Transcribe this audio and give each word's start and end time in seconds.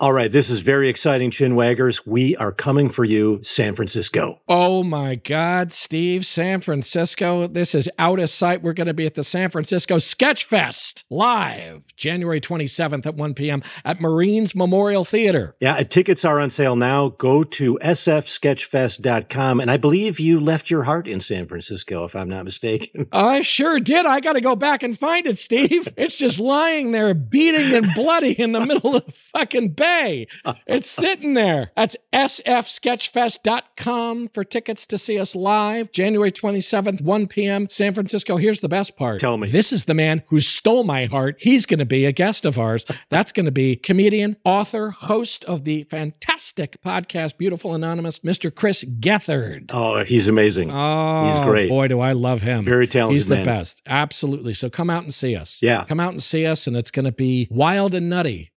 All 0.00 0.12
right, 0.12 0.30
this 0.30 0.48
is 0.48 0.60
very 0.60 0.88
exciting, 0.88 1.32
Chinwaggers. 1.32 2.06
We 2.06 2.36
are 2.36 2.52
coming 2.52 2.88
for 2.88 3.04
you, 3.04 3.40
San 3.42 3.74
Francisco. 3.74 4.40
Oh 4.46 4.84
my 4.84 5.16
God, 5.16 5.72
Steve, 5.72 6.24
San 6.24 6.60
Francisco. 6.60 7.48
This 7.48 7.74
is 7.74 7.90
out 7.98 8.20
of 8.20 8.30
sight. 8.30 8.62
We're 8.62 8.74
going 8.74 8.86
to 8.86 8.94
be 8.94 9.06
at 9.06 9.14
the 9.14 9.24
San 9.24 9.50
Francisco 9.50 9.98
Sketch 9.98 10.44
Fest 10.44 11.04
live 11.10 11.96
January 11.96 12.40
27th 12.40 13.06
at 13.06 13.16
1 13.16 13.34
p.m. 13.34 13.60
at 13.84 14.00
Marines 14.00 14.54
Memorial 14.54 15.04
Theater. 15.04 15.56
Yeah, 15.58 15.74
uh, 15.74 15.82
tickets 15.82 16.24
are 16.24 16.38
on 16.38 16.50
sale 16.50 16.76
now. 16.76 17.08
Go 17.08 17.42
to 17.42 17.76
sfsketchfest.com. 17.82 19.58
And 19.58 19.68
I 19.68 19.78
believe 19.78 20.20
you 20.20 20.38
left 20.38 20.70
your 20.70 20.84
heart 20.84 21.08
in 21.08 21.18
San 21.18 21.48
Francisco, 21.48 22.04
if 22.04 22.14
I'm 22.14 22.28
not 22.28 22.44
mistaken. 22.44 23.08
I 23.12 23.40
sure 23.40 23.80
did. 23.80 24.06
I 24.06 24.20
got 24.20 24.34
to 24.34 24.40
go 24.40 24.54
back 24.54 24.84
and 24.84 24.96
find 24.96 25.26
it, 25.26 25.38
Steve. 25.38 25.88
It's 25.96 26.16
just 26.16 26.38
lying 26.38 26.92
there, 26.92 27.14
beating 27.14 27.74
and 27.74 27.88
bloody 27.96 28.40
in 28.40 28.52
the 28.52 28.64
middle 28.64 28.94
of 28.94 29.04
the 29.04 29.10
fucking 29.10 29.70
bed 29.70 29.87
bay. 29.88 30.26
It's 30.66 30.90
sitting 30.90 31.34
there. 31.34 31.70
That's 31.76 31.94
sfsketchfest.com 32.12 34.28
for 34.28 34.44
tickets 34.44 34.86
to 34.86 34.96
see 34.98 35.18
us 35.18 35.34
live 35.34 35.90
January 35.92 36.30
27th, 36.30 37.00
1 37.02 37.26
p.m., 37.26 37.70
San 37.70 37.94
Francisco. 37.94 38.36
Here's 38.36 38.60
the 38.60 38.68
best 38.68 38.94
part. 38.96 39.18
Tell 39.20 39.38
me. 39.38 39.48
This 39.48 39.72
is 39.72 39.86
the 39.86 39.94
man 39.94 40.22
who 40.28 40.40
stole 40.40 40.84
my 40.84 41.06
heart. 41.06 41.36
He's 41.38 41.64
going 41.64 41.78
to 41.78 41.86
be 41.86 42.04
a 42.04 42.12
guest 42.12 42.44
of 42.44 42.58
ours. 42.58 42.84
That's 43.10 43.32
going 43.32 43.46
to 43.46 43.52
be 43.52 43.76
comedian, 43.76 44.36
author, 44.44 44.90
host 44.90 45.44
of 45.46 45.64
the 45.64 45.84
fantastic 45.84 46.82
podcast, 46.82 47.38
Beautiful 47.38 47.74
Anonymous, 47.74 48.20
Mr. 48.20 48.54
Chris 48.54 48.84
Gethard. 48.84 49.70
Oh, 49.72 50.04
he's 50.04 50.28
amazing. 50.28 50.70
Oh, 50.72 51.26
he's 51.26 51.40
great. 51.40 51.68
Boy, 51.68 51.88
do 51.88 52.00
I 52.00 52.12
love 52.12 52.42
him. 52.42 52.64
Very 52.64 52.86
talented. 52.86 53.14
He's 53.14 53.28
the 53.28 53.36
man. 53.36 53.44
best. 53.44 53.82
Absolutely. 53.86 54.52
So 54.54 54.68
come 54.68 54.90
out 54.90 55.02
and 55.02 55.14
see 55.14 55.36
us. 55.36 55.62
Yeah. 55.62 55.84
Come 55.84 56.00
out 56.00 56.12
and 56.12 56.22
see 56.22 56.46
us, 56.46 56.66
and 56.66 56.76
it's 56.76 56.90
going 56.90 57.06
to 57.06 57.12
be 57.12 57.48
wild 57.50 57.94
and 57.94 58.10
nutty. 58.10 58.52